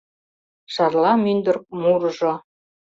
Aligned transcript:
Шарла 0.73 1.11
мӱндырк 1.23 1.63
мурыжо. 1.81 2.33